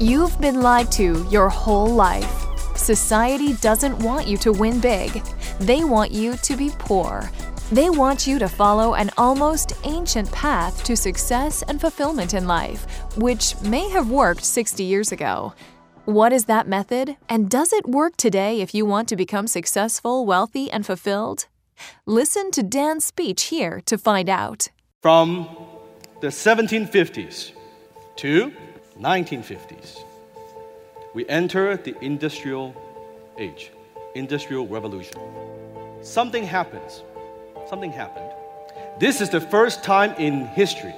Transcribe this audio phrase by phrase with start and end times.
[0.00, 2.46] You've been lied to your whole life.
[2.74, 5.22] Society doesn't want you to win big.
[5.58, 7.30] They want you to be poor.
[7.70, 12.86] They want you to follow an almost ancient path to success and fulfillment in life,
[13.18, 15.52] which may have worked 60 years ago.
[16.06, 17.18] What is that method?
[17.28, 21.46] And does it work today if you want to become successful, wealthy, and fulfilled?
[22.06, 24.68] Listen to Dan's speech here to find out.
[25.02, 25.46] From
[26.22, 27.52] the 1750s
[28.16, 28.50] to
[29.00, 30.04] 1950s,
[31.14, 32.74] we enter the industrial
[33.38, 33.70] age,
[34.14, 35.18] industrial revolution.
[36.02, 37.02] Something happens.
[37.68, 38.30] Something happened.
[38.98, 40.94] This is the first time in history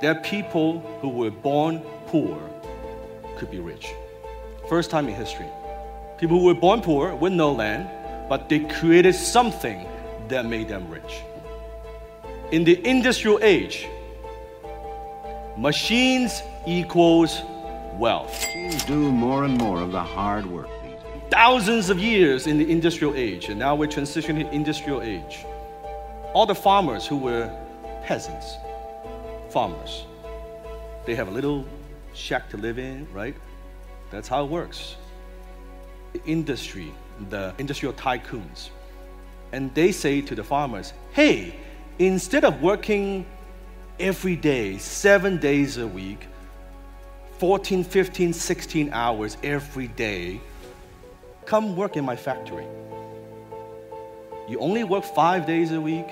[0.00, 2.40] that people who were born poor
[3.36, 3.92] could be rich.
[4.68, 5.48] First time in history.
[6.18, 7.88] People who were born poor with no land,
[8.28, 9.86] but they created something
[10.28, 11.22] that made them rich.
[12.50, 13.86] In the industrial age,
[15.58, 17.42] machines equals
[17.94, 18.32] wealth.
[18.46, 20.68] Machines do more and more of the hard work.
[21.30, 25.44] Thousands of years in the industrial age, and now we're transitioning to industrial age.
[26.32, 27.50] All the farmers who were
[28.04, 28.54] peasants,
[29.50, 30.04] farmers,
[31.06, 31.66] they have a little
[32.14, 33.34] shack to live in, right?
[34.12, 34.94] That's how it works.
[36.12, 36.94] The industry,
[37.30, 38.70] the industrial tycoons,
[39.50, 41.56] and they say to the farmers, hey,
[41.98, 43.26] instead of working
[44.00, 46.26] every day, seven days a week,
[47.38, 50.40] 14, 15, 16 hours every day,
[51.46, 52.66] come work in my factory.
[54.48, 56.08] You only work five days a week,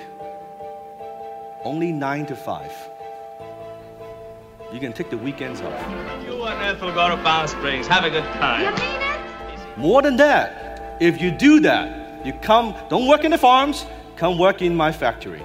[1.64, 2.72] only nine to five.
[4.72, 6.24] You can take the weekends off.
[6.24, 7.86] You and Eth will go to Palm Springs.
[7.86, 8.62] Have a good time.
[8.62, 9.78] You mean it?
[9.78, 13.86] More than that, if you do that, you come, don't work in the farms,
[14.16, 15.42] come work in my factory.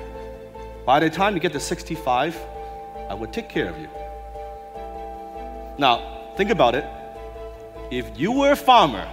[0.86, 2.38] By the time you get to 65,
[3.10, 3.88] I will take care of you.
[5.78, 6.86] Now, think about it.
[7.92, 9.08] If you were a farmer,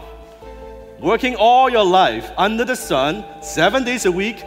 [1.01, 4.43] working all your life under the sun, seven days a week,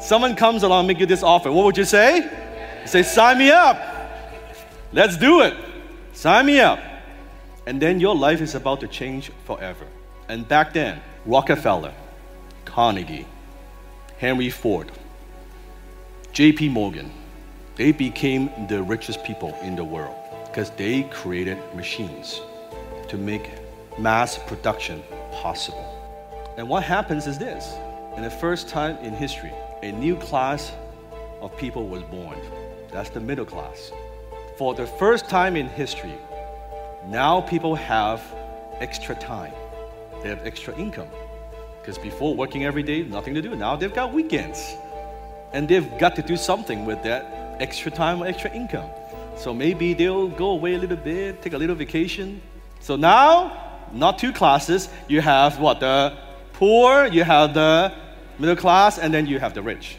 [0.00, 2.18] someone comes along and make you this offer, what would you say?
[2.82, 3.80] You say, sign me up.
[4.92, 5.54] Let's do it.
[6.12, 6.78] Sign me up.
[7.66, 9.86] And then your life is about to change forever.
[10.28, 11.94] And back then, Rockefeller,
[12.64, 13.26] Carnegie,
[14.18, 14.90] Henry Ford,
[16.38, 17.10] JP Morgan,
[17.74, 20.14] they became the richest people in the world
[20.46, 22.40] because they created machines
[23.08, 23.50] to make
[23.98, 25.84] mass production possible.
[26.56, 27.74] And what happens is this
[28.16, 30.70] in the first time in history, a new class
[31.40, 32.38] of people was born.
[32.92, 33.90] That's the middle class.
[34.58, 36.14] For the first time in history,
[37.08, 38.22] now people have
[38.78, 39.54] extra time.
[40.22, 41.08] They have extra income.
[41.80, 43.56] Because before working every day, nothing to do.
[43.56, 44.76] Now they've got weekends.
[45.52, 48.88] And they've got to do something with that extra time or extra income.
[49.36, 52.42] So maybe they'll go away a little bit, take a little vacation.
[52.80, 54.88] So now, not two classes.
[55.08, 55.80] You have what?
[55.80, 56.16] The
[56.52, 57.92] poor, you have the
[58.38, 59.96] middle class, and then you have the rich.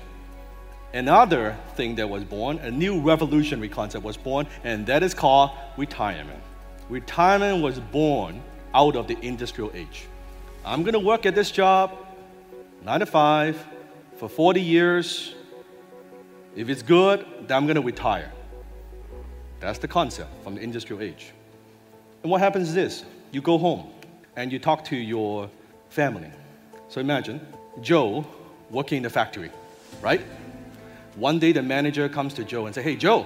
[0.94, 5.52] Another thing that was born, a new revolutionary concept was born, and that is called
[5.78, 6.42] retirement.
[6.90, 8.42] Retirement was born
[8.74, 10.06] out of the industrial age.
[10.66, 11.92] I'm going to work at this job,
[12.84, 13.64] nine to five,
[14.18, 15.36] for 40 years.
[16.59, 18.30] If it's good, then I'm going to retire.
[19.62, 21.31] That's the concept from the industrial age.
[22.22, 23.88] And what happens is this you go home
[24.36, 25.50] and you talk to your
[25.90, 26.29] family.
[26.90, 27.40] So imagine
[27.79, 28.28] Joe
[28.70, 29.52] working in the factory,
[30.02, 30.20] right?
[31.16, 33.26] One day the manager comes to Joe and say, "Hey Joe,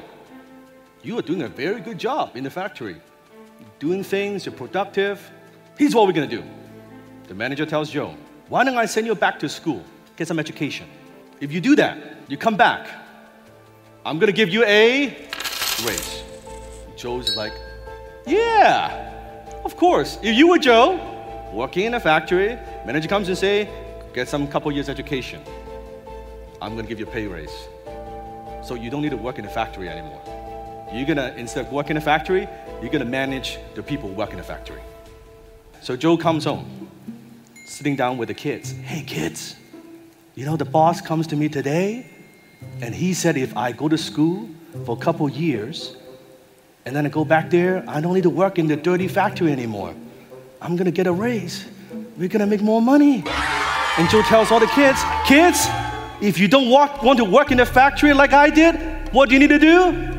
[1.02, 2.98] you are doing a very good job in the factory.
[3.60, 5.32] You're Doing things, you're productive.
[5.80, 6.44] Here's what we're going to do."
[7.30, 8.14] The manager tells Joe,
[8.48, 9.82] "Why don't I send you back to school,
[10.18, 10.86] get some education?
[11.42, 11.98] If you do that,
[12.28, 13.03] you come back.
[14.06, 15.16] I'm to give you a
[15.86, 16.24] raise."
[16.96, 17.54] Joe's like,
[18.26, 19.12] "Yeah,
[19.66, 20.18] of course.
[20.22, 21.00] If you were Joe,
[21.54, 23.70] working in a factory, manager comes and say,
[24.14, 25.42] get some couple years education.
[26.62, 27.54] I'm gonna give you a pay raise.
[28.64, 30.22] So you don't need to work in a factory anymore.
[30.94, 32.48] You're gonna, instead of work in a factory,
[32.82, 34.82] you're gonna manage the people who work in the factory.
[35.82, 36.90] So Joe comes home,
[37.66, 38.72] sitting down with the kids.
[38.72, 39.56] Hey kids,
[40.36, 42.06] you know the boss comes to me today,
[42.82, 44.50] and he said if I go to school
[44.86, 45.96] for a couple years,
[46.86, 49.52] And then I go back there, I don't need to work in the dirty factory
[49.52, 49.94] anymore.
[50.62, 51.66] I'm gonna get a raise.
[52.18, 53.24] We're gonna make more money.
[53.98, 55.68] And Joe tells all the kids, kids,
[56.22, 58.76] if you don't walk, want to work in the factory like I did,
[59.14, 60.12] what do you need to do?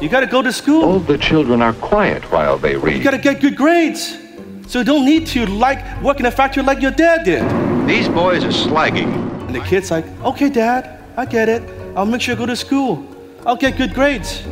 [0.00, 0.82] You gotta go to school.
[0.82, 2.96] All the children are quiet while they read.
[2.96, 4.18] You gotta get good grades.
[4.66, 7.42] So you don't need to like work in a factory like your dad did.
[7.86, 9.12] These boys are slagging.
[9.46, 11.62] And the kid's like, okay, dad, I get it.
[11.94, 13.06] I'll make sure I go to school.
[13.44, 14.42] I'll get good grades.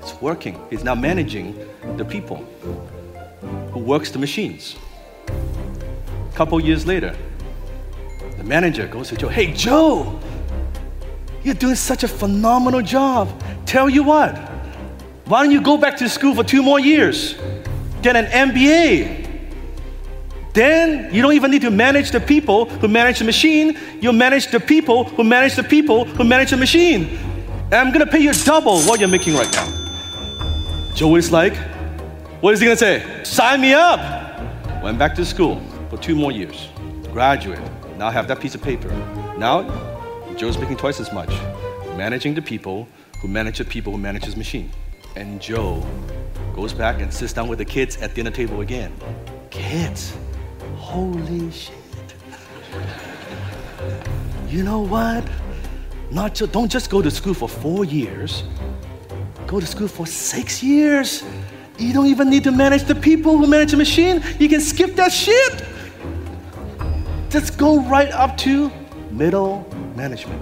[0.00, 0.58] It's working.
[0.70, 1.58] He's now managing
[1.96, 2.36] the people
[3.72, 4.76] who works the machines.
[5.28, 7.14] A couple years later,
[8.38, 10.18] the manager goes to Joe, hey, Joe,
[11.42, 13.28] you're doing such a phenomenal job.
[13.66, 14.36] Tell you what,
[15.26, 17.34] why don't you go back to school for two more years?
[18.00, 19.25] Get an MBA.
[20.56, 23.78] Then you don't even need to manage the people who manage the machine.
[24.00, 27.18] You'll manage the people who manage the people who manage the machine.
[27.66, 29.68] And I'm gonna pay you double what you're making right now.
[30.94, 31.54] Joe is like,
[32.40, 33.22] what is he gonna say?
[33.22, 34.00] Sign me up.
[34.82, 35.60] Went back to school
[35.90, 36.68] for two more years.
[37.12, 37.60] Graduate.
[37.98, 38.88] Now I have that piece of paper.
[39.36, 39.62] Now
[40.38, 41.34] Joe's making twice as much.
[41.98, 42.88] Managing the people
[43.20, 44.70] who manage the people who manage his machine.
[45.16, 45.84] And Joe
[46.54, 48.94] goes back and sits down with the kids at the dinner table again.
[49.50, 50.16] Kids,
[50.86, 51.74] holy shit.
[54.48, 55.24] You know what?
[56.12, 58.44] Not don't just go to school for four years.
[59.48, 61.24] Go to school for six years.
[61.78, 64.22] You don't even need to manage the people who manage the machine.
[64.38, 65.64] You can skip that shit.
[67.30, 68.70] Just go right up to
[69.10, 69.66] middle
[69.96, 70.40] management.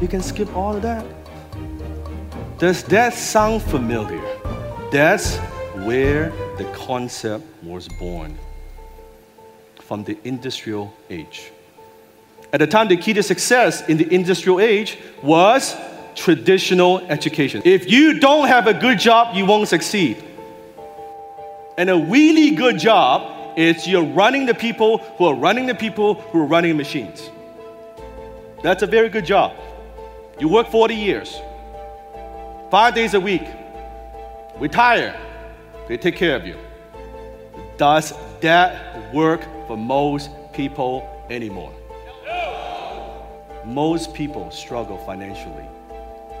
[0.00, 1.06] You can skip all of that.
[2.58, 4.22] Does that sound familiar?
[4.90, 5.36] That's
[5.86, 8.36] where the concept was born
[9.92, 11.52] from the industrial age.
[12.50, 15.76] At the time, the key to success in the industrial age was
[16.14, 17.60] traditional education.
[17.66, 20.16] If you don't have a good job, you won't succeed.
[21.76, 26.14] And a really good job is you're running the people who are running the people
[26.14, 27.28] who are running machines.
[28.62, 29.52] That's a very good job.
[30.40, 31.38] You work 40 years,
[32.70, 33.46] five days a week,
[34.58, 35.14] retire,
[35.86, 36.56] they take care of you.
[37.76, 39.42] Does that work
[39.72, 41.72] for most people anymore?
[43.64, 45.64] Most people struggle financially.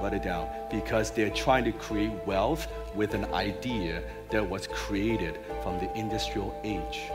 [0.02, 5.38] Write it down because they're trying to create wealth with an idea that was created
[5.62, 7.10] from the industrial age,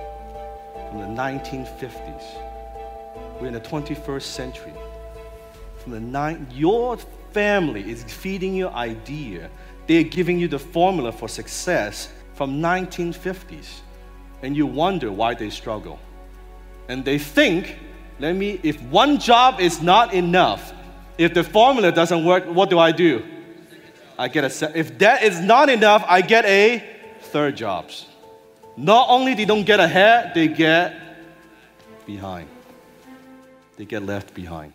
[0.89, 2.23] from the 1950s.
[3.39, 4.73] We're in the 21st century.
[5.77, 6.97] From the nine, your
[7.31, 9.51] family is feeding you idea.
[9.85, 13.81] They're giving you the formula for success from 1950s,
[14.41, 15.99] and you wonder why they struggle.
[16.89, 17.77] And they think,
[18.19, 20.73] let me, if one job is not enough,
[21.17, 23.23] if the formula doesn't work, what do I do?
[24.17, 26.83] I get a se- if that is not enough, I get a
[27.19, 28.07] third jobs.
[28.75, 30.95] Not only they don't get ahead, they get
[32.05, 32.47] behind.
[33.75, 34.73] They get left behind.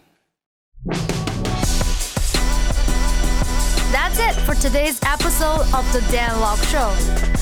[3.91, 7.42] That's it for today's episode of The Dan Lok Show.